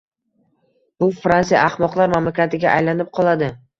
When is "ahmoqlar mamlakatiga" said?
1.67-2.73